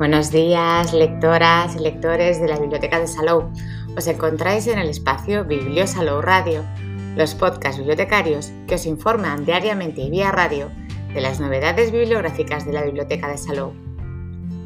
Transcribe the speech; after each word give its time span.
Buenos 0.00 0.30
días, 0.30 0.94
lectoras 0.94 1.76
y 1.76 1.78
lectores 1.78 2.40
de 2.40 2.48
la 2.48 2.58
Biblioteca 2.58 2.98
de 2.98 3.06
Salou. 3.06 3.52
Os 3.98 4.06
encontráis 4.06 4.66
en 4.66 4.78
el 4.78 4.88
espacio 4.88 5.44
Biblio 5.44 5.86
Salou 5.86 6.22
Radio, 6.22 6.64
los 7.16 7.34
podcasts 7.34 7.76
bibliotecarios 7.76 8.50
que 8.66 8.76
os 8.76 8.86
informan 8.86 9.44
diariamente 9.44 10.00
y 10.00 10.08
vía 10.08 10.32
radio 10.32 10.70
de 11.12 11.20
las 11.20 11.38
novedades 11.38 11.92
bibliográficas 11.92 12.64
de 12.64 12.72
la 12.72 12.82
Biblioteca 12.82 13.28
de 13.28 13.36
Salou. 13.36 13.74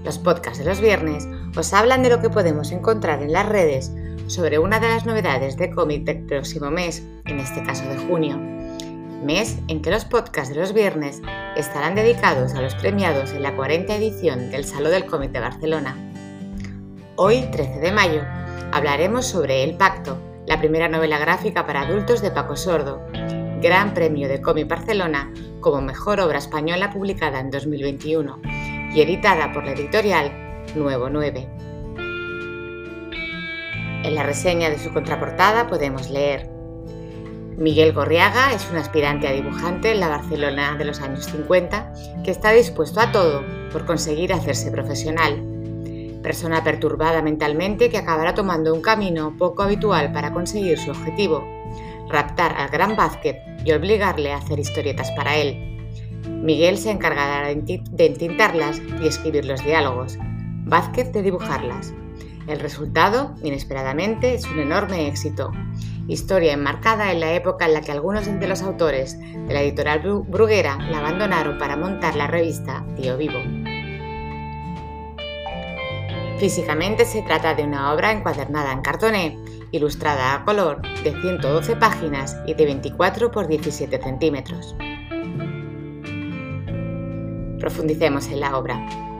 Los 0.05 0.21
podcasts 0.21 0.61
de 0.61 0.67
los 0.67 0.81
viernes 0.81 1.27
os 1.57 1.75
hablan 1.75 2.05
de 2.05 2.11
lo 2.11 2.21
que 2.21 2.31
podemos 2.31 2.71
encontrar 2.71 3.21
en 3.21 3.33
las 3.33 3.49
redes 3.49 3.91
sobre 4.29 4.61
una 4.61 4.79
de 4.79 4.87
las 4.87 5.05
novedades 5.05 5.57
de 5.57 5.73
cómic 5.73 6.05
del 6.05 6.27
próximo 6.27 6.71
mes, 6.71 7.03
en 7.25 7.41
este 7.41 7.61
caso 7.65 7.83
de 7.89 7.99
junio 8.07 8.54
mes 9.25 9.59
en 9.69 9.83
que 9.83 9.91
los 9.91 10.05
podcasts 10.05 10.55
de 10.55 10.61
los 10.61 10.73
viernes 10.73 11.21
estarán 11.57 11.95
dedicados 11.95 12.55
a 12.55 12.63
los 12.63 12.75
premiados 12.75 13.33
en 13.33 13.43
la 13.43 13.57
40 13.57 13.97
edición 13.97 14.51
del 14.51 14.65
Salón 14.65 14.93
del 14.93 15.07
Cómic 15.07 15.33
de 15.33 15.41
Barcelona. 15.41 15.97
Hoy, 17.17 17.49
13 17.51 17.81
de 17.81 17.93
mayo, 17.93 18.23
hablaremos 18.73 19.27
sobre 19.27 19.65
El 19.65 19.77
Pacto, 19.77 20.19
la 20.47 20.59
primera 20.59 20.89
novela 20.89 21.19
gráfica 21.19 21.67
para 21.67 21.83
adultos 21.83 22.21
de 22.21 22.31
Paco 22.31 22.57
Sordo, 22.57 23.01
Gran 23.61 23.95
Premio 23.95 24.29
de 24.29 24.43
Cómic 24.43 24.69
Barcelona 24.69 25.33
como 25.61 25.81
mejor 25.81 26.21
obra 26.21 26.39
española 26.39 26.91
publicada 26.91 27.41
en 27.41 27.51
2021 27.51 28.41
y 28.93 29.01
editada 29.01 29.53
por 29.53 29.65
la 29.65 29.73
editorial 29.73 30.31
Nuevo 30.75 31.09
9. 31.09 31.49
En 34.05 34.15
la 34.15 34.23
reseña 34.23 34.69
de 34.69 34.79
su 34.79 34.93
contraportada 34.93 35.67
podemos 35.67 36.11
leer 36.11 36.54
Miguel 37.57 37.93
Gorriaga 37.93 38.53
es 38.53 38.69
un 38.71 38.77
aspirante 38.77 39.29
a 39.29 39.33
dibujante 39.33 39.93
en 39.93 40.01
la 40.01 40.09
Barcelona 40.09 40.75
de 40.77 40.85
los 40.85 41.01
años 41.01 41.27
50 41.27 41.93
que 42.25 42.33
está 42.33 42.51
dispuesto 42.51 43.01
a 43.01 43.13
todo 43.13 43.45
por 43.71 43.87
conseguir 43.87 44.33
hacerse 44.33 44.73
profesional. 44.73 45.41
Persona 46.23 46.65
perturbada 46.65 47.23
mentalmente 47.23 47.91
que 47.91 47.99
acabará 47.99 48.35
tomando 48.35 48.75
un 48.75 48.83
camino 48.83 49.37
poco 49.39 49.63
habitual 49.63 50.11
para 50.13 50.33
conseguir 50.33 50.79
su 50.79 50.91
objetivo, 50.91 51.47
raptar 52.09 52.57
al 52.57 52.71
gran 52.71 52.97
Vázquez 52.97 53.37
y 53.65 53.73
obligarle 53.73 54.33
a 54.33 54.39
hacer 54.39 54.59
historietas 54.59 55.13
para 55.13 55.37
él. 55.37 55.79
Miguel 56.29 56.77
se 56.77 56.91
encargará 56.91 57.49
de 57.49 58.07
entintarlas 58.07 58.81
y 59.01 59.07
escribir 59.07 59.45
los 59.45 59.65
diálogos, 59.65 60.19
Vázquez 60.65 61.13
de 61.13 61.23
dibujarlas. 61.23 61.95
El 62.47 62.61
resultado, 62.61 63.35
inesperadamente, 63.43 64.35
es 64.35 64.47
un 64.47 64.61
enorme 64.61 65.09
éxito 65.09 65.51
historia 66.09 66.53
enmarcada 66.53 67.13
en 67.13 67.21
la 67.21 67.33
época 67.33 67.67
en 67.67 67.75
la 67.75 67.81
que 67.81 67.93
algunos 67.93 68.27
de 68.27 68.47
los 68.47 68.63
autores 68.63 69.19
de 69.19 69.53
la 69.53 69.63
editorial 69.63 70.01
Bruguera 70.01 70.77
la 70.91 70.99
abandonaron 70.99 71.59
para 71.59 71.77
montar 71.77 72.15
la 72.17 72.27
revista 72.27 72.85
Tío 72.97 73.17
Vivo. 73.17 73.41
Físicamente 76.39 77.05
se 77.05 77.23
trata 77.23 77.55
de 77.55 77.63
una 77.63 77.93
obra 77.93 78.13
encuadernada 78.13 78.73
en 78.73 78.83
cartoné, 78.83 79.39
ilustrada 79.71 80.35
a 80.35 80.45
color, 80.45 80.83
de 81.03 81.13
112 81.21 81.77
páginas 81.77 82.37
y 82.47 82.55
de 82.55 82.65
24 82.65 83.31
por 83.31 83.47
17 83.47 84.03
centímetros. 84.03 84.75
Profundicemos 87.61 88.27
en 88.27 88.41
la 88.41 88.59
obra. 88.59 89.14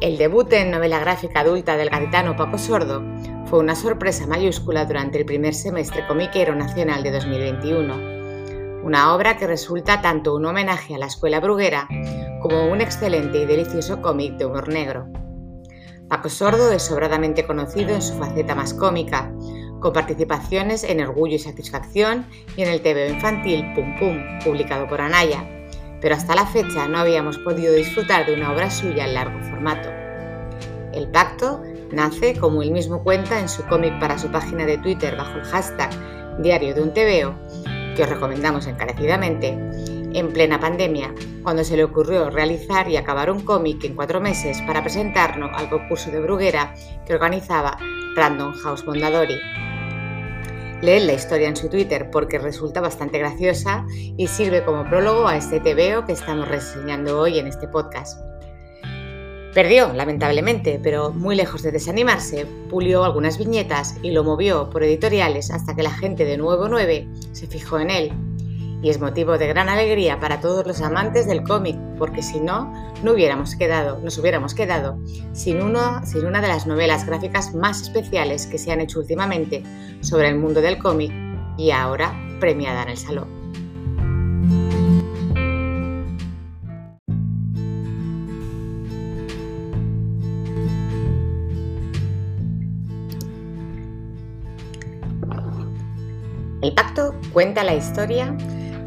El 0.00 0.16
debut 0.16 0.52
en 0.52 0.70
novela 0.70 1.00
gráfica 1.00 1.40
adulta 1.40 1.76
del 1.76 1.90
gaditano 1.90 2.36
Paco 2.36 2.56
Sordo 2.56 3.02
fue 3.46 3.58
una 3.58 3.74
sorpresa 3.74 4.28
mayúscula 4.28 4.84
durante 4.84 5.18
el 5.18 5.24
primer 5.24 5.54
semestre 5.54 6.06
comiquero 6.06 6.54
nacional 6.54 7.02
de 7.02 7.10
2021. 7.10 8.84
Una 8.84 9.12
obra 9.12 9.36
que 9.36 9.48
resulta 9.48 10.00
tanto 10.00 10.36
un 10.36 10.46
homenaje 10.46 10.94
a 10.94 10.98
la 10.98 11.06
escuela 11.06 11.40
bruguera 11.40 11.88
como 12.40 12.70
un 12.70 12.80
excelente 12.80 13.38
y 13.38 13.46
delicioso 13.46 14.00
cómic 14.00 14.36
de 14.36 14.46
humor 14.46 14.68
negro. 14.68 15.08
Paco 16.08 16.28
Sordo 16.28 16.70
es 16.70 16.84
sobradamente 16.84 17.44
conocido 17.44 17.92
en 17.92 18.00
su 18.00 18.14
faceta 18.14 18.54
más 18.54 18.74
cómica, 18.74 19.34
con 19.80 19.92
participaciones 19.92 20.84
en 20.84 21.00
Orgullo 21.00 21.34
y 21.34 21.40
Satisfacción 21.40 22.24
y 22.56 22.62
en 22.62 22.68
el 22.68 22.82
TV 22.82 23.08
infantil 23.08 23.64
Pum 23.74 23.98
Pum, 23.98 24.16
publicado 24.44 24.86
por 24.86 25.00
Anaya, 25.00 25.57
pero 26.00 26.14
hasta 26.14 26.34
la 26.34 26.46
fecha 26.46 26.88
no 26.88 26.98
habíamos 26.98 27.38
podido 27.38 27.74
disfrutar 27.74 28.26
de 28.26 28.34
una 28.34 28.52
obra 28.52 28.70
suya 28.70 29.06
en 29.06 29.14
largo 29.14 29.40
formato. 29.42 29.88
El 30.92 31.08
Pacto 31.08 31.62
Nace, 31.92 32.38
como 32.38 32.62
él 32.62 32.70
mismo 32.70 33.02
cuenta 33.02 33.40
en 33.40 33.48
su 33.48 33.64
cómic 33.64 33.98
para 33.98 34.18
su 34.18 34.30
página 34.30 34.66
de 34.66 34.78
Twitter 34.78 35.16
bajo 35.16 35.38
el 35.38 35.44
hashtag 35.44 35.90
Diario 36.38 36.74
de 36.74 36.82
un 36.82 36.92
TVO, 36.92 37.34
que 37.96 38.02
os 38.02 38.08
recomendamos 38.08 38.66
encarecidamente, 38.66 39.58
en 40.14 40.32
plena 40.32 40.60
pandemia, 40.60 41.14
cuando 41.42 41.64
se 41.64 41.76
le 41.76 41.84
ocurrió 41.84 42.30
realizar 42.30 42.88
y 42.88 42.96
acabar 42.96 43.30
un 43.30 43.40
cómic 43.40 43.82
en 43.84 43.94
cuatro 43.94 44.20
meses 44.20 44.60
para 44.66 44.82
presentarnos 44.82 45.50
al 45.54 45.68
concurso 45.68 46.10
de 46.10 46.20
Bruguera 46.20 46.74
que 47.06 47.14
organizaba 47.14 47.76
Random 48.14 48.52
House 48.52 48.84
Mondadori. 48.86 49.36
Leed 50.80 51.06
la 51.06 51.14
historia 51.14 51.48
en 51.48 51.56
su 51.56 51.68
Twitter 51.68 52.08
porque 52.10 52.38
resulta 52.38 52.80
bastante 52.80 53.18
graciosa 53.18 53.84
y 54.16 54.28
sirve 54.28 54.64
como 54.64 54.88
prólogo 54.88 55.26
a 55.26 55.36
este 55.36 55.58
TVO 55.58 56.06
que 56.06 56.12
estamos 56.12 56.46
reseñando 56.46 57.18
hoy 57.20 57.38
en 57.38 57.48
este 57.48 57.66
podcast. 57.66 58.20
Perdió, 59.54 59.92
lamentablemente, 59.92 60.78
pero 60.80 61.10
muy 61.10 61.34
lejos 61.34 61.62
de 61.62 61.72
desanimarse, 61.72 62.46
pulió 62.70 63.02
algunas 63.02 63.38
viñetas 63.38 63.96
y 64.02 64.12
lo 64.12 64.22
movió 64.22 64.70
por 64.70 64.84
editoriales 64.84 65.50
hasta 65.50 65.74
que 65.74 65.82
la 65.82 65.90
gente 65.90 66.24
de 66.24 66.36
Nuevo 66.36 66.68
9 66.68 67.08
se 67.32 67.46
fijó 67.48 67.80
en 67.80 67.90
él. 67.90 68.27
Y 68.80 68.90
es 68.90 69.00
motivo 69.00 69.38
de 69.38 69.48
gran 69.48 69.68
alegría 69.68 70.20
para 70.20 70.40
todos 70.40 70.66
los 70.66 70.80
amantes 70.80 71.26
del 71.26 71.42
cómic, 71.42 71.76
porque 71.98 72.22
si 72.22 72.38
no, 72.38 72.72
no 73.02 73.12
hubiéramos 73.12 73.56
quedado, 73.56 73.98
nos 73.98 74.18
hubiéramos 74.18 74.54
quedado 74.54 74.98
sin, 75.32 75.60
uno, 75.60 76.00
sin 76.06 76.24
una 76.26 76.40
de 76.40 76.48
las 76.48 76.66
novelas 76.66 77.04
gráficas 77.04 77.54
más 77.54 77.82
especiales 77.82 78.46
que 78.46 78.58
se 78.58 78.70
han 78.70 78.80
hecho 78.80 79.00
últimamente 79.00 79.64
sobre 80.00 80.28
el 80.28 80.38
mundo 80.38 80.60
del 80.60 80.78
cómic 80.78 81.12
y 81.56 81.72
ahora 81.72 82.14
premiada 82.38 82.84
en 82.84 82.88
el 82.90 82.96
Salón. 82.96 83.38
El 96.60 96.74
pacto 96.74 97.14
cuenta 97.32 97.62
la 97.64 97.74
historia 97.74 98.36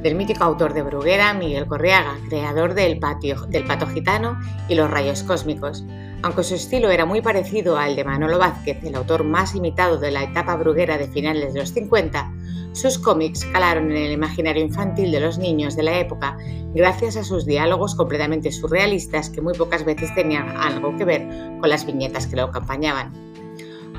del 0.02 0.16
mítico 0.16 0.44
autor 0.44 0.74
de 0.74 0.82
Bruguera, 0.82 1.34
Miguel 1.34 1.68
Corriaga, 1.68 2.18
creador 2.30 2.74
del, 2.74 3.00
patio, 3.00 3.42
del 3.48 3.66
pato 3.66 3.88
gitano 3.88 4.40
y 4.68 4.76
los 4.76 4.90
rayos 4.90 5.24
cósmicos. 5.24 5.84
Aunque 6.24 6.44
su 6.44 6.56
estilo 6.56 6.90
era 6.92 7.06
muy 7.06 7.22
parecido 7.22 7.78
al 7.78 7.96
de 7.96 8.04
Manolo 8.04 8.38
Vázquez, 8.38 8.84
el 8.84 8.96
autor 8.96 9.24
más 9.24 9.56
imitado 9.56 9.98
de 9.98 10.12
la 10.12 10.24
etapa 10.24 10.56
bruguera 10.56 10.98
de 10.98 11.08
finales 11.08 11.54
de 11.54 11.62
los 11.62 11.74
50, 11.74 12.32
sus 12.74 12.98
cómics 12.98 13.44
calaron 13.46 13.92
en 13.92 13.98
el 13.98 14.12
imaginario 14.14 14.64
infantil 14.64 15.12
de 15.12 15.20
los 15.20 15.38
niños 15.38 15.76
de 15.76 15.84
la 15.84 16.00
época 16.00 16.38
gracias 16.74 17.18
a 17.18 17.24
sus 17.24 17.46
diálogos 17.46 17.96
completamente 17.96 18.52
surrealistas 18.52 19.30
que 19.30 19.42
muy 19.42 19.54
pocas 19.54 19.84
veces 19.84 20.14
tenían 20.16 20.50
algo 20.56 20.96
que 20.96 21.04
ver 21.04 21.28
con 21.60 21.70
las 21.70 21.86
viñetas 21.86 22.28
que 22.28 22.38
lo 22.38 22.44
acompañaban. 22.44 23.12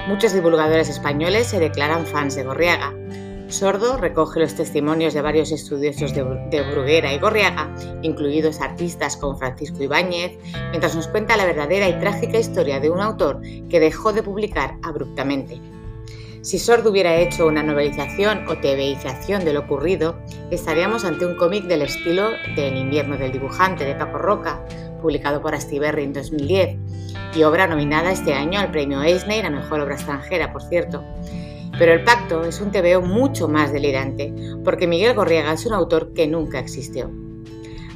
Muchos 0.09 0.33
divulgadores 0.33 0.89
españoles 0.89 1.49
se 1.49 1.61
declaran 1.61 2.07
fans 2.07 2.35
de 2.35 2.45
Gorriaga. 2.45 2.95
Sordo 3.53 3.99
recoge 3.99 4.41
los 4.41 4.55
testimonios 4.55 5.13
de 5.13 5.21
varios 5.21 5.53
estudiosos 5.53 6.15
de, 6.15 6.63
Bruguera 6.63 7.13
y 7.13 7.19
Gorriaga, 7.19 7.75
incluidos 8.01 8.63
artistas 8.63 9.19
como 9.19 9.37
Francisco 9.37 9.83
Ibáñez, 9.83 10.39
mientras 10.71 10.97
nos 10.97 11.07
cuenta 11.07 11.37
la 11.37 11.45
verdadera 11.45 11.87
y 11.87 12.01
trágica 12.01 12.39
historia 12.39 12.81
de 12.81 12.89
un 12.89 13.01
autor 13.01 13.43
que 13.69 13.79
dejó 13.79 14.15
de 14.15 14.23
publicar 14.23 14.77
abruptamente. 14.83 15.61
Si 16.41 16.59
Sordo 16.59 16.91
hubiera 16.91 17.15
hecho 17.17 17.47
una 17.47 17.63
novelización 17.63 18.49
o 18.49 18.57
TVización 18.57 19.45
de 19.45 19.53
lo 19.53 19.61
ocurrido, 19.61 20.17
estaríamos 20.51 21.05
ante 21.05 21.27
un 21.27 21.37
cómic 21.37 21.65
del 21.65 21.83
estilo 21.83 22.31
de 22.57 22.69
El 22.69 22.79
invierno 22.79 23.19
del 23.19 23.33
dibujante 23.33 23.85
de 23.85 23.95
Paco 23.95 24.17
Roca, 24.17 24.65
publicado 25.03 25.43
por 25.43 25.55
Astiberri 25.55 26.05
en 26.05 26.15
2010, 26.15 26.79
y 27.35 27.43
obra 27.43 27.67
nominada 27.67 28.13
este 28.13 28.33
año 28.33 28.59
al 28.59 28.71
premio 28.71 29.03
Eisner 29.03 29.45
a 29.45 29.51
Mejor 29.51 29.81
Obra 29.81 29.95
Extranjera, 29.95 30.53
por 30.53 30.63
cierto. 30.63 31.05
Pero 31.79 31.93
el 31.93 32.05
pacto 32.05 32.45
es 32.45 32.61
un 32.61 32.71
tebeo 32.71 33.03
mucho 33.03 33.49
más 33.49 33.73
delirante, 33.73 34.33
porque 34.65 34.87
Miguel 34.87 35.15
Gorriaga 35.15 35.53
es 35.53 35.67
un 35.67 35.73
autor 35.73 36.13
que 36.13 36.27
nunca 36.27 36.59
existió. 36.59 37.11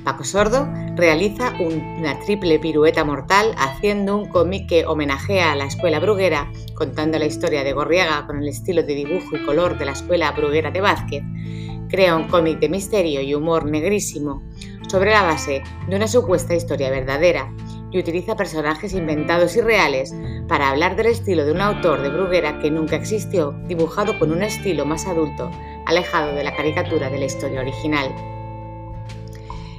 Paco 0.06 0.23
Sordo 0.23 0.69
realiza 0.94 1.52
una 1.58 2.19
triple 2.20 2.61
pirueta 2.61 3.05
mortal 3.05 3.52
haciendo 3.58 4.17
un 4.17 4.28
cómic 4.28 4.69
que 4.69 4.87
homenajea 4.87 5.50
a 5.50 5.56
la 5.56 5.64
escuela 5.64 5.99
bruguera, 5.99 6.52
contando 6.75 7.19
la 7.19 7.26
historia 7.26 7.64
de 7.64 7.73
Gorriaga 7.73 8.25
con 8.25 8.40
el 8.40 8.46
estilo 8.46 8.84
de 8.84 8.94
dibujo 8.94 9.37
y 9.37 9.44
color 9.44 9.79
de 9.79 9.84
la 9.84 9.93
escuela 9.93 10.31
bruguera 10.31 10.70
de 10.70 10.81
Vázquez. 10.81 11.25
Crea 11.88 12.14
un 12.14 12.29
cómic 12.29 12.61
de 12.61 12.69
misterio 12.69 13.20
y 13.20 13.34
humor 13.34 13.64
negrísimo 13.64 14.44
sobre 14.88 15.11
la 15.11 15.22
base 15.22 15.64
de 15.88 15.96
una 15.96 16.06
supuesta 16.06 16.55
historia 16.55 16.88
verdadera 16.88 17.52
y 17.91 17.99
utiliza 17.99 18.37
personajes 18.37 18.93
inventados 18.93 19.56
y 19.56 19.61
reales 19.61 20.15
para 20.49 20.71
hablar 20.71 20.97
del 20.97 21.06
estilo 21.06 21.44
de 21.44 21.53
un 21.53 21.61
autor 21.61 22.03
de 22.03 22.09
Bruguera 22.09 22.59
que 22.59 22.71
nunca 22.71 22.97
existió, 22.97 23.53
dibujado 23.67 24.19
con 24.19 24.33
un 24.33 24.43
estilo 24.43 24.85
más 24.85 25.06
adulto, 25.06 25.50
alejado 25.87 26.35
de 26.35 26.44
la 26.44 26.55
caricatura 26.55 27.11
de 27.11 27.19
la 27.19 27.25
historia 27.27 27.61
original. 27.61 28.15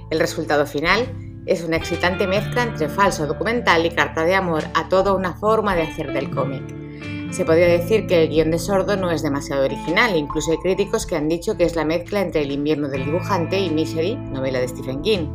El 0.09 0.19
resultado 0.19 0.65
final 0.65 1.05
es 1.45 1.63
una 1.63 1.77
excitante 1.77 2.27
mezcla 2.27 2.63
entre 2.63 2.89
falso 2.89 3.27
documental 3.27 3.85
y 3.85 3.91
carta 3.91 4.23
de 4.23 4.35
amor 4.35 4.63
a 4.73 4.89
toda 4.89 5.13
una 5.13 5.33
forma 5.33 5.75
de 5.75 5.83
hacer 5.83 6.13
del 6.13 6.29
cómic. 6.29 6.86
Se 7.31 7.45
podría 7.45 7.67
decir 7.67 8.07
que 8.07 8.23
el 8.23 8.29
guion 8.29 8.51
de 8.51 8.57
Sordo 8.57 8.95
no 8.95 9.11
es 9.11 9.21
demasiado 9.21 9.65
original, 9.65 10.15
incluso 10.15 10.51
hay 10.51 10.57
críticos 10.57 11.05
que 11.05 11.15
han 11.15 11.27
dicho 11.27 11.57
que 11.57 11.65
es 11.65 11.75
la 11.75 11.85
mezcla 11.85 12.21
entre 12.21 12.41
El 12.41 12.51
invierno 12.51 12.87
del 12.87 13.05
dibujante 13.05 13.59
y 13.59 13.69
Misery, 13.69 14.15
novela 14.15 14.59
de 14.59 14.67
Stephen 14.67 15.01
King, 15.01 15.27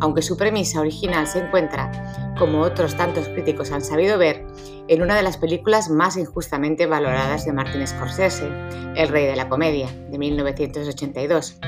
aunque 0.00 0.22
su 0.22 0.36
premisa 0.36 0.80
original 0.80 1.26
se 1.26 1.40
encuentra, 1.40 2.34
como 2.38 2.60
otros 2.60 2.96
tantos 2.96 3.28
críticos 3.28 3.72
han 3.72 3.82
sabido 3.82 4.18
ver, 4.18 4.46
en 4.88 5.02
una 5.02 5.16
de 5.16 5.22
las 5.22 5.38
películas 5.38 5.88
más 5.88 6.16
injustamente 6.16 6.86
valoradas 6.86 7.44
de 7.44 7.52
Martin 7.52 7.86
Scorsese, 7.86 8.48
El 8.94 9.08
Rey 9.08 9.26
de 9.26 9.36
la 9.36 9.48
Comedia, 9.48 9.88
de 10.10 10.18
1982, 10.18 11.58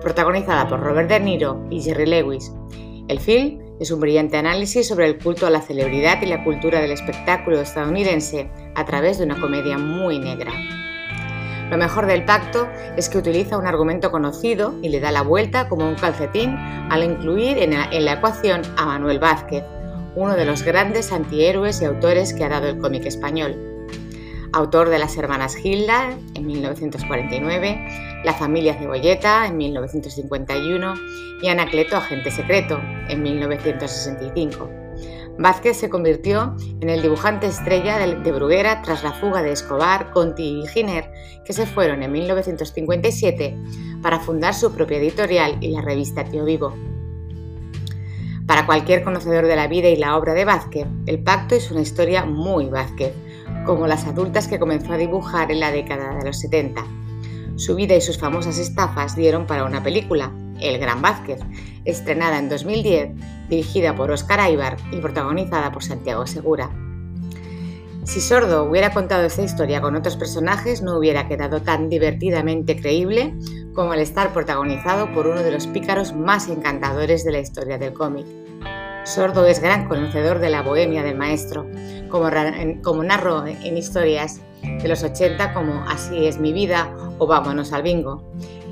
protagonizada 0.00 0.68
por 0.68 0.80
Robert 0.80 1.08
De 1.08 1.20
Niro 1.20 1.64
y 1.70 1.82
Jerry 1.82 2.06
Lewis. 2.06 2.52
El 3.08 3.20
film 3.20 3.65
es 3.80 3.90
un 3.90 4.00
brillante 4.00 4.36
análisis 4.36 4.88
sobre 4.88 5.06
el 5.06 5.18
culto 5.18 5.46
a 5.46 5.50
la 5.50 5.60
celebridad 5.60 6.20
y 6.22 6.26
la 6.26 6.44
cultura 6.44 6.80
del 6.80 6.92
espectáculo 6.92 7.60
estadounidense 7.60 8.48
a 8.74 8.84
través 8.84 9.18
de 9.18 9.24
una 9.24 9.40
comedia 9.40 9.78
muy 9.78 10.18
negra. 10.18 10.52
Lo 11.70 11.76
mejor 11.76 12.06
del 12.06 12.24
pacto 12.24 12.68
es 12.96 13.08
que 13.08 13.18
utiliza 13.18 13.58
un 13.58 13.66
argumento 13.66 14.12
conocido 14.12 14.74
y 14.82 14.88
le 14.88 15.00
da 15.00 15.10
la 15.10 15.22
vuelta 15.22 15.68
como 15.68 15.88
un 15.88 15.96
calcetín 15.96 16.54
al 16.90 17.02
incluir 17.02 17.58
en 17.58 17.72
la, 18.04 18.12
ecuación 18.12 18.62
a 18.76 18.86
Manuel 18.86 19.18
Vázquez, 19.18 19.64
uno 20.14 20.36
de 20.36 20.44
los 20.44 20.62
grandes 20.62 21.12
antihéroes 21.12 21.82
y 21.82 21.84
autores 21.84 22.32
que 22.32 22.44
ha 22.44 22.48
dado 22.48 22.68
el 22.68 22.78
cómic 22.78 23.04
español. 23.04 23.56
Autor 24.52 24.88
de 24.88 24.98
Las 24.98 25.16
Hermanas 25.16 25.56
Gilda 25.56 26.16
en 26.34 26.46
1949, 26.46 28.15
La 28.26 28.34
familia 28.34 28.74
Cebolleta 28.74 29.46
en 29.46 29.56
1951 29.56 30.94
y 31.42 31.46
Anacleto 31.46 31.96
Agente 31.96 32.32
Secreto 32.32 32.80
en 33.08 33.22
1965. 33.22 34.68
Vázquez 35.38 35.76
se 35.76 35.88
convirtió 35.88 36.56
en 36.80 36.90
el 36.90 37.02
dibujante 37.02 37.46
estrella 37.46 37.98
de 37.98 38.32
Bruguera 38.32 38.82
tras 38.82 39.04
la 39.04 39.12
fuga 39.12 39.44
de 39.44 39.52
Escobar, 39.52 40.10
Conti 40.10 40.42
y 40.58 40.66
Giner, 40.66 41.08
que 41.44 41.52
se 41.52 41.66
fueron 41.66 42.02
en 42.02 42.10
1957 42.10 43.56
para 44.02 44.18
fundar 44.18 44.54
su 44.54 44.72
propia 44.72 44.98
editorial 44.98 45.58
y 45.60 45.68
la 45.68 45.82
revista 45.82 46.24
Tío 46.24 46.44
Vivo. 46.44 46.74
Para 48.44 48.66
cualquier 48.66 49.04
conocedor 49.04 49.46
de 49.46 49.54
la 49.54 49.68
vida 49.68 49.88
y 49.88 49.94
la 49.94 50.16
obra 50.16 50.34
de 50.34 50.44
Vázquez, 50.44 50.88
El 51.06 51.22
Pacto 51.22 51.54
es 51.54 51.70
una 51.70 51.82
historia 51.82 52.24
muy 52.24 52.66
Vázquez, 52.70 53.12
como 53.64 53.86
las 53.86 54.04
adultas 54.04 54.48
que 54.48 54.58
comenzó 54.58 54.94
a 54.94 54.98
dibujar 54.98 55.52
en 55.52 55.60
la 55.60 55.70
década 55.70 56.12
de 56.18 56.24
los 56.24 56.40
70. 56.40 57.05
Su 57.56 57.74
vida 57.74 57.94
y 57.94 58.02
sus 58.02 58.18
famosas 58.18 58.58
estafas 58.58 59.16
dieron 59.16 59.46
para 59.46 59.64
una 59.64 59.82
película, 59.82 60.30
El 60.60 60.78
Gran 60.78 61.00
Vázquez, 61.00 61.40
estrenada 61.86 62.38
en 62.38 62.50
2010, 62.50 63.12
dirigida 63.48 63.94
por 63.94 64.10
Oscar 64.10 64.40
Aybar 64.40 64.76
y 64.92 64.98
protagonizada 64.98 65.72
por 65.72 65.82
Santiago 65.82 66.26
Segura. 66.26 66.70
Si 68.04 68.20
Sordo 68.20 68.64
hubiera 68.64 68.92
contado 68.92 69.24
esta 69.24 69.42
historia 69.42 69.80
con 69.80 69.96
otros 69.96 70.16
personajes, 70.16 70.82
no 70.82 70.98
hubiera 70.98 71.28
quedado 71.28 71.62
tan 71.62 71.88
divertidamente 71.88 72.78
creíble 72.78 73.34
como 73.74 73.92
al 73.92 74.00
estar 74.00 74.34
protagonizado 74.34 75.10
por 75.12 75.26
uno 75.26 75.42
de 75.42 75.50
los 75.50 75.66
pícaros 75.66 76.14
más 76.14 76.48
encantadores 76.48 77.24
de 77.24 77.32
la 77.32 77.40
historia 77.40 77.78
del 77.78 77.94
cómic. 77.94 78.26
Sordo 79.04 79.46
es 79.46 79.60
gran 79.60 79.88
conocedor 79.88 80.40
de 80.40 80.50
la 80.50 80.62
bohemia 80.62 81.02
del 81.02 81.16
maestro, 81.16 81.66
como, 82.10 82.28
como 82.82 83.02
narró 83.02 83.46
en 83.46 83.76
historias 83.76 84.42
de 84.62 84.88
los 84.88 85.02
80 85.02 85.52
como 85.54 85.84
Así 85.88 86.26
es 86.26 86.38
mi 86.38 86.52
vida 86.52 86.94
o 87.18 87.26
Vámonos 87.26 87.72
al 87.72 87.82
bingo. 87.82 88.22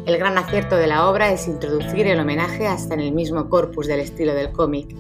El 0.07 0.19
gran 0.19 0.37
acierto 0.37 0.77
de 0.77 0.87
la 0.87 1.09
obra 1.09 1.31
es 1.33 1.49
introducir 1.49 2.07
el 2.07 2.21
homenaje 2.21 2.67
hasta 2.67 2.95
en 2.95 3.01
el 3.01 3.13
mismo 3.13 3.49
corpus 3.49 3.87
del 3.87 4.01
estilo 4.01 4.35
del 4.35 4.53
cómic, 4.53 4.95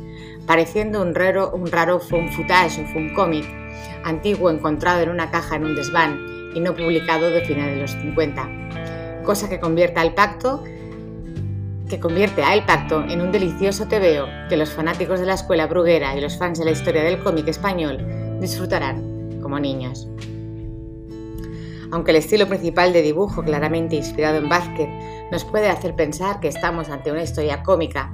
pareciendo 0.47 1.03
un 1.03 1.15
raro, 1.15 1.53
un 1.55 1.71
raro 1.71 2.01
fun 2.01 2.29
o 2.29 2.93
fun 2.93 3.15
cómic, 3.15 3.45
antiguo 4.05 4.51
encontrado 4.51 5.03
en 5.03 5.11
una 5.11 5.31
caja 5.31 5.57
en 5.57 5.65
un 5.65 5.75
desván 5.75 6.53
y 6.55 6.61
no 6.61 6.75
publicado 6.75 7.31
de 7.31 7.45
finales 7.45 7.75
de 7.75 7.83
los 7.83 7.91
50, 7.91 9.23
cosa 9.25 9.49
que 9.49 9.61
convierte 9.61 10.01
al 10.01 10.15
pacto 10.15 10.63
que 11.89 12.01
convierte 12.01 12.43
a 12.43 12.55
El 12.55 12.65
Pacto 12.65 13.05
en 13.05 13.21
un 13.21 13.31
delicioso 13.31 13.87
tebeo 13.87 14.27
que 14.49 14.57
los 14.57 14.71
fanáticos 14.71 15.21
de 15.21 15.27
la 15.27 15.35
escuela 15.35 15.67
bruguera 15.67 16.17
y 16.17 16.21
los 16.21 16.39
fans 16.39 16.59
de 16.59 16.65
la 16.65 16.71
historia 16.71 17.05
del 17.05 17.23
cómic 17.23 17.47
español 17.49 17.99
disfrutarán 18.41 19.39
como 19.43 19.61
niños. 19.61 20.09
Aunque 21.95 22.11
el 22.11 22.17
estilo 22.17 22.49
principal 22.49 22.93
de 22.93 23.03
dibujo, 23.03 23.45
claramente 23.45 23.95
inspirado 23.95 24.39
en 24.39 24.49
Vázquez, 24.49 24.89
nos 25.31 25.45
puede 25.45 25.69
hacer 25.69 25.95
pensar 25.95 26.41
que 26.41 26.49
estamos 26.49 26.89
ante 26.89 27.13
una 27.13 27.23
historia 27.23 27.63
cómica, 27.63 28.13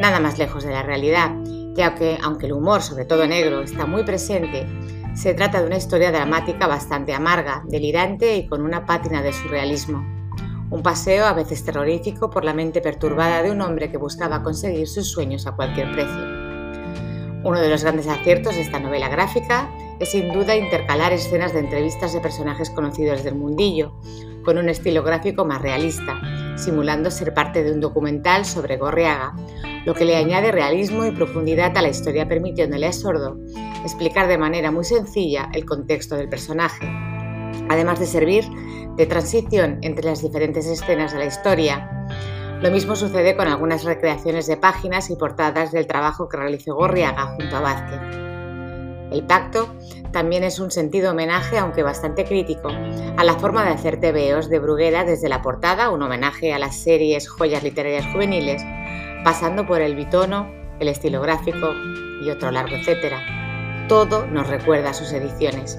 nada 0.00 0.18
más 0.18 0.38
lejos 0.38 0.64
de 0.64 0.72
la 0.72 0.82
realidad, 0.82 1.30
ya 1.74 1.94
que, 1.94 2.16
aunque 2.22 2.46
el 2.46 2.54
humor, 2.54 2.80
sobre 2.80 3.04
todo 3.04 3.26
negro, 3.26 3.60
está 3.60 3.84
muy 3.84 4.02
presente, 4.02 4.66
se 5.14 5.34
trata 5.34 5.60
de 5.60 5.66
una 5.66 5.76
historia 5.76 6.10
dramática 6.10 6.66
bastante 6.66 7.12
amarga, 7.12 7.62
delirante 7.66 8.34
y 8.34 8.46
con 8.46 8.62
una 8.62 8.86
pátina 8.86 9.20
de 9.20 9.34
surrealismo. 9.34 10.02
Un 10.70 10.82
paseo 10.82 11.26
a 11.26 11.34
veces 11.34 11.62
terrorífico 11.62 12.30
por 12.30 12.46
la 12.46 12.54
mente 12.54 12.80
perturbada 12.80 13.42
de 13.42 13.50
un 13.50 13.60
hombre 13.60 13.90
que 13.90 13.98
buscaba 13.98 14.42
conseguir 14.42 14.88
sus 14.88 15.10
sueños 15.10 15.46
a 15.46 15.52
cualquier 15.52 15.92
precio. 15.92 16.24
Uno 17.44 17.60
de 17.60 17.68
los 17.68 17.82
grandes 17.82 18.06
aciertos 18.08 18.54
de 18.54 18.62
esta 18.62 18.80
novela 18.80 19.10
gráfica 19.10 19.70
es 20.02 20.10
sin 20.10 20.32
duda 20.32 20.56
intercalar 20.56 21.12
escenas 21.12 21.52
de 21.52 21.60
entrevistas 21.60 22.12
de 22.12 22.20
personajes 22.20 22.70
conocidos 22.70 23.22
del 23.22 23.36
mundillo, 23.36 23.92
con 24.44 24.58
un 24.58 24.68
estilo 24.68 25.04
gráfico 25.04 25.44
más 25.44 25.62
realista, 25.62 26.20
simulando 26.56 27.08
ser 27.10 27.32
parte 27.34 27.62
de 27.62 27.70
un 27.70 27.80
documental 27.80 28.44
sobre 28.44 28.78
Gorriaga, 28.78 29.36
lo 29.86 29.94
que 29.94 30.04
le 30.04 30.16
añade 30.16 30.50
realismo 30.50 31.06
y 31.06 31.12
profundidad 31.12 31.76
a 31.78 31.82
la 31.82 31.88
historia 31.88 32.28
permitiéndole 32.28 32.86
a 32.86 32.92
Sordo 32.92 33.38
explicar 33.84 34.26
de 34.26 34.38
manera 34.38 34.72
muy 34.72 34.84
sencilla 34.84 35.48
el 35.52 35.64
contexto 35.64 36.16
del 36.16 36.28
personaje, 36.28 36.84
además 37.68 38.00
de 38.00 38.06
servir 38.06 38.44
de 38.96 39.06
transición 39.06 39.78
entre 39.82 40.06
las 40.06 40.20
diferentes 40.20 40.66
escenas 40.66 41.12
de 41.12 41.18
la 41.18 41.26
historia. 41.26 42.08
Lo 42.60 42.72
mismo 42.72 42.96
sucede 42.96 43.36
con 43.36 43.46
algunas 43.46 43.84
recreaciones 43.84 44.48
de 44.48 44.56
páginas 44.56 45.10
y 45.10 45.16
portadas 45.16 45.70
del 45.70 45.86
trabajo 45.86 46.28
que 46.28 46.38
realizó 46.38 46.74
Gorriaga 46.74 47.36
junto 47.36 47.56
a 47.56 47.60
Vázquez. 47.60 48.31
El 49.12 49.24
pacto 49.24 49.68
también 50.10 50.42
es 50.42 50.58
un 50.58 50.70
sentido 50.70 51.10
homenaje, 51.10 51.58
aunque 51.58 51.82
bastante 51.82 52.24
crítico, 52.24 52.68
a 52.68 53.24
la 53.24 53.34
forma 53.34 53.62
de 53.62 53.70
hacer 53.70 54.00
tebeos 54.00 54.48
de 54.48 54.58
Bruguera 54.58 55.04
desde 55.04 55.28
la 55.28 55.42
portada, 55.42 55.90
un 55.90 56.02
homenaje 56.02 56.54
a 56.54 56.58
las 56.58 56.76
series 56.76 57.28
joyas 57.28 57.62
literarias 57.62 58.06
juveniles, 58.06 58.62
pasando 59.22 59.66
por 59.66 59.82
el 59.82 59.96
bitono, 59.96 60.50
el 60.80 60.88
estilo 60.88 61.20
gráfico 61.20 61.74
y 62.24 62.30
otro 62.30 62.50
largo 62.50 62.74
etcétera. 62.74 63.86
Todo 63.86 64.26
nos 64.26 64.46
recuerda 64.46 64.94
sus 64.94 65.12
ediciones. 65.12 65.78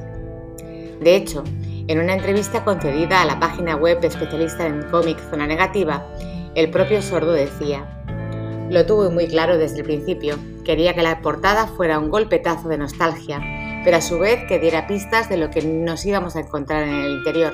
De 1.01 1.15
hecho, 1.15 1.43
en 1.87 1.99
una 1.99 2.13
entrevista 2.13 2.63
concedida 2.63 3.21
a 3.21 3.25
la 3.25 3.39
página 3.39 3.75
web 3.75 3.97
especialista 4.03 4.67
en 4.67 4.83
cómic 4.91 5.17
Zona 5.31 5.47
Negativa, 5.47 6.05
el 6.53 6.69
propio 6.69 7.01
Sordo 7.01 7.31
decía, 7.31 8.02
lo 8.73 8.87
tuve 8.87 9.09
muy 9.09 9.27
claro 9.27 9.59
desde 9.59 9.77
el 9.77 9.83
principio, 9.83 10.35
quería 10.65 10.95
que 10.95 11.03
la 11.03 11.21
portada 11.21 11.67
fuera 11.67 11.99
un 11.99 12.09
golpetazo 12.09 12.69
de 12.69 12.79
nostalgia, 12.79 13.39
pero 13.83 13.97
a 13.97 14.01
su 14.01 14.17
vez 14.17 14.45
que 14.47 14.57
diera 14.57 14.87
pistas 14.87 15.29
de 15.29 15.37
lo 15.37 15.51
que 15.51 15.61
nos 15.61 16.03
íbamos 16.07 16.35
a 16.35 16.39
encontrar 16.39 16.81
en 16.81 16.95
el 16.95 17.11
interior. 17.11 17.53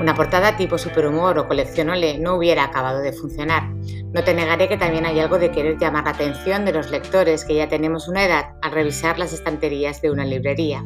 Una 0.00 0.14
portada 0.14 0.56
tipo 0.56 0.78
superhumor 0.78 1.36
o 1.40 1.48
coleccionole 1.48 2.18
no 2.18 2.36
hubiera 2.36 2.62
acabado 2.62 3.00
de 3.00 3.12
funcionar. 3.12 3.68
No 4.14 4.22
te 4.22 4.32
negaré 4.32 4.68
que 4.68 4.76
también 4.76 5.06
hay 5.06 5.18
algo 5.18 5.40
de 5.40 5.50
querer 5.50 5.76
llamar 5.76 6.04
la 6.04 6.10
atención 6.10 6.64
de 6.64 6.72
los 6.72 6.92
lectores 6.92 7.44
que 7.44 7.56
ya 7.56 7.68
tenemos 7.68 8.06
una 8.06 8.24
edad 8.24 8.50
al 8.62 8.70
revisar 8.70 9.18
las 9.18 9.32
estanterías 9.32 10.00
de 10.00 10.12
una 10.12 10.24
librería. 10.24 10.84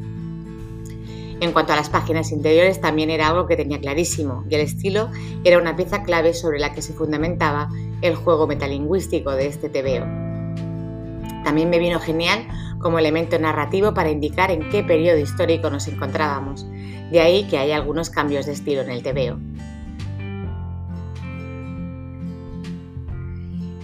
En 1.42 1.52
cuanto 1.52 1.74
a 1.74 1.76
las 1.76 1.90
páginas 1.90 2.32
interiores, 2.32 2.80
también 2.80 3.10
era 3.10 3.28
algo 3.28 3.46
que 3.46 3.56
tenía 3.56 3.80
clarísimo, 3.80 4.44
y 4.48 4.54
el 4.54 4.62
estilo 4.62 5.10
era 5.44 5.58
una 5.58 5.76
pieza 5.76 6.04
clave 6.04 6.32
sobre 6.32 6.58
la 6.58 6.72
que 6.72 6.80
se 6.80 6.94
fundamentaba 6.94 7.68
el 8.02 8.16
juego 8.16 8.46
metalingüístico 8.46 9.30
de 9.32 9.46
este 9.46 9.68
TVO. 9.68 10.04
También 11.44 11.70
me 11.70 11.78
vino 11.78 11.98
genial 11.98 12.46
como 12.78 12.98
elemento 12.98 13.38
narrativo 13.38 13.94
para 13.94 14.10
indicar 14.10 14.50
en 14.50 14.68
qué 14.68 14.82
periodo 14.82 15.18
histórico 15.18 15.70
nos 15.70 15.88
encontrábamos, 15.88 16.66
de 17.10 17.20
ahí 17.20 17.44
que 17.44 17.58
hay 17.58 17.72
algunos 17.72 18.10
cambios 18.10 18.46
de 18.46 18.52
estilo 18.52 18.82
en 18.82 18.90
el 18.90 19.02
TVO. 19.02 19.38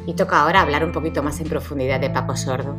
Y 0.06 0.14
toca 0.14 0.40
ahora 0.40 0.62
hablar 0.62 0.84
un 0.84 0.92
poquito 0.92 1.22
más 1.22 1.38
en 1.40 1.48
profundidad 1.48 2.00
de 2.00 2.10
Paco 2.10 2.37
Sordo. 2.37 2.75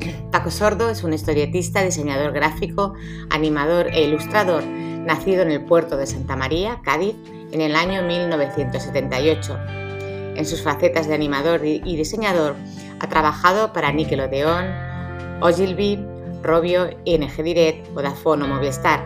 Paco 0.30 0.50
Sordo 0.50 0.88
es 0.90 1.02
un 1.02 1.12
historietista, 1.12 1.82
diseñador 1.82 2.32
gráfico, 2.32 2.94
animador 3.30 3.88
e 3.88 4.04
ilustrador, 4.04 4.64
nacido 4.64 5.42
en 5.42 5.50
el 5.50 5.64
puerto 5.64 5.96
de 5.96 6.06
Santa 6.06 6.36
María, 6.36 6.80
Cádiz, 6.82 7.16
en 7.50 7.60
el 7.60 7.74
año 7.74 8.02
1978. 8.02 9.87
En 10.38 10.46
sus 10.46 10.62
facetas 10.62 11.08
de 11.08 11.14
animador 11.14 11.64
y 11.64 11.96
diseñador, 11.96 12.54
ha 13.00 13.08
trabajado 13.08 13.72
para 13.72 13.90
Nickelodeon, 13.90 14.66
Ogilvy, 15.40 15.98
Robio, 16.44 16.90
ING 17.04 17.42
Direct, 17.42 17.92
Vodafone 17.92 18.44
o 18.44 18.46
Movistar. 18.46 19.04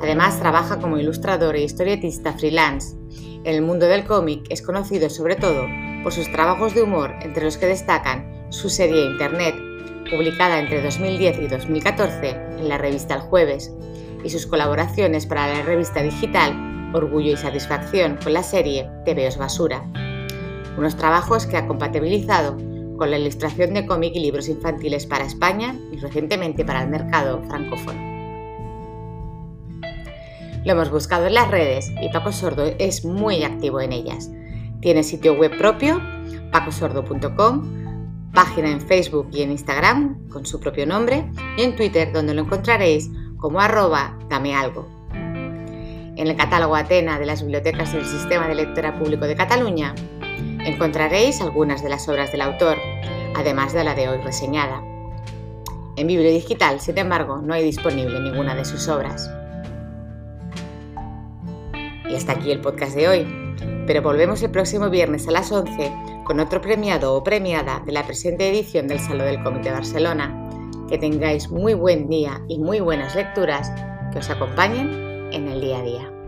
Además, 0.00 0.38
trabaja 0.38 0.78
como 0.78 0.96
ilustrador 0.96 1.56
e 1.56 1.62
historietista 1.62 2.34
freelance. 2.34 2.96
En 3.42 3.56
el 3.56 3.62
mundo 3.62 3.86
del 3.86 4.04
cómic 4.04 4.46
es 4.48 4.62
conocido 4.62 5.10
sobre 5.10 5.34
todo 5.34 5.66
por 6.04 6.12
sus 6.12 6.30
trabajos 6.30 6.72
de 6.72 6.82
humor, 6.82 7.16
entre 7.22 7.46
los 7.46 7.58
que 7.58 7.66
destacan 7.66 8.46
su 8.50 8.70
serie 8.70 9.06
Internet, 9.06 9.56
publicada 10.08 10.60
entre 10.60 10.82
2010 10.82 11.40
y 11.40 11.48
2014 11.48 12.30
en 12.30 12.68
la 12.68 12.78
revista 12.78 13.16
El 13.16 13.22
Jueves, 13.22 13.72
y 14.22 14.30
sus 14.30 14.46
colaboraciones 14.46 15.26
para 15.26 15.52
la 15.52 15.62
revista 15.62 16.00
digital 16.00 16.92
Orgullo 16.94 17.32
y 17.32 17.36
Satisfacción 17.36 18.18
con 18.22 18.34
la 18.34 18.44
serie 18.44 18.88
TVOs 19.04 19.36
Basura. 19.36 20.09
Unos 20.80 20.96
trabajos 20.96 21.44
que 21.44 21.58
ha 21.58 21.66
compatibilizado 21.66 22.56
con 22.96 23.10
la 23.10 23.18
ilustración 23.18 23.74
de 23.74 23.84
cómic 23.84 24.14
y 24.14 24.20
libros 24.20 24.48
infantiles 24.48 25.04
para 25.04 25.26
España 25.26 25.78
y 25.92 25.98
recientemente 25.98 26.64
para 26.64 26.82
el 26.82 26.88
mercado 26.88 27.42
francófono. 27.42 28.00
Lo 30.64 30.72
hemos 30.72 30.90
buscado 30.90 31.26
en 31.26 31.34
las 31.34 31.50
redes 31.50 31.92
y 32.00 32.08
Paco 32.08 32.32
Sordo 32.32 32.64
es 32.78 33.04
muy 33.04 33.44
activo 33.44 33.82
en 33.82 33.92
ellas. 33.92 34.30
Tiene 34.80 35.02
sitio 35.02 35.34
web 35.34 35.54
propio, 35.58 36.00
pacosordo.com, 36.50 38.32
página 38.32 38.70
en 38.70 38.80
Facebook 38.80 39.28
y 39.32 39.42
en 39.42 39.50
Instagram 39.50 40.28
con 40.30 40.46
su 40.46 40.60
propio 40.60 40.86
nombre 40.86 41.30
y 41.58 41.62
en 41.62 41.76
Twitter 41.76 42.10
donde 42.10 42.32
lo 42.32 42.40
encontraréis 42.40 43.10
como 43.36 43.60
arroba 43.60 44.18
dame. 44.30 44.54
En 46.16 46.26
el 46.26 46.36
catálogo 46.36 46.74
Atena 46.74 47.18
de 47.18 47.26
las 47.26 47.42
bibliotecas 47.42 47.92
del 47.92 48.06
Sistema 48.06 48.48
de 48.48 48.54
Lectura 48.54 48.98
Público 48.98 49.26
de 49.26 49.36
Cataluña 49.36 49.94
encontraréis 50.64 51.40
algunas 51.40 51.82
de 51.82 51.88
las 51.88 52.08
obras 52.08 52.32
del 52.32 52.42
autor, 52.42 52.78
además 53.34 53.72
de 53.72 53.84
la 53.84 53.94
de 53.94 54.08
hoy 54.08 54.18
reseñada. 54.18 54.82
En 55.96 56.06
Biblio 56.06 56.30
Digital, 56.30 56.80
sin 56.80 56.98
embargo, 56.98 57.38
no 57.38 57.52
hay 57.52 57.64
disponible 57.64 58.20
ninguna 58.20 58.54
de 58.54 58.64
sus 58.64 58.88
obras. 58.88 59.30
Y 62.08 62.14
hasta 62.14 62.32
aquí 62.32 62.50
el 62.50 62.60
podcast 62.60 62.94
de 62.94 63.08
hoy, 63.08 63.54
pero 63.86 64.02
volvemos 64.02 64.42
el 64.42 64.50
próximo 64.50 64.90
viernes 64.90 65.28
a 65.28 65.30
las 65.30 65.52
11 65.52 65.92
con 66.24 66.40
otro 66.40 66.60
premiado 66.60 67.14
o 67.14 67.24
premiada 67.24 67.82
de 67.84 67.92
la 67.92 68.04
presente 68.04 68.48
edición 68.48 68.88
del 68.88 69.00
Salón 69.00 69.26
del 69.26 69.42
Cómic 69.42 69.62
de 69.62 69.72
Barcelona. 69.72 70.48
Que 70.88 70.98
tengáis 70.98 71.50
muy 71.50 71.74
buen 71.74 72.08
día 72.08 72.40
y 72.48 72.58
muy 72.58 72.80
buenas 72.80 73.14
lecturas 73.14 73.70
que 74.12 74.18
os 74.18 74.30
acompañen 74.30 75.28
en 75.32 75.48
el 75.48 75.60
día 75.60 75.78
a 75.78 75.82
día. 75.82 76.19